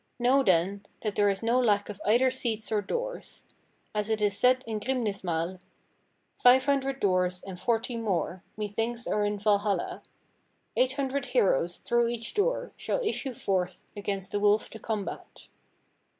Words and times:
Know, 0.17 0.41
then, 0.41 0.83
that 1.03 1.15
there 1.15 1.29
is 1.29 1.43
no 1.43 1.59
lack 1.59 1.87
of 1.87 2.01
either 2.07 2.31
seats 2.31 2.71
or 2.71 2.81
doors. 2.81 3.43
As 3.93 4.09
it 4.09 4.19
is 4.19 4.35
said 4.35 4.63
in 4.65 4.79
Grimnismal: 4.79 5.59
"'Five 6.41 6.65
hundred 6.65 6.99
doors 6.99 7.43
And 7.43 7.59
forty 7.59 7.97
more 7.97 8.41
Methinks 8.57 9.05
are 9.05 9.23
in 9.23 9.37
Valhalla. 9.37 10.01
Eight 10.75 10.93
hundred 10.93 11.27
heroes 11.37 11.77
through 11.77 12.07
each 12.07 12.33
door 12.33 12.71
Shall 12.77 13.03
issue 13.05 13.35
forth 13.35 13.83
Against 13.95 14.31
the 14.31 14.39
wolf 14.39 14.71
to 14.71 14.79
combat.'" 14.79 15.45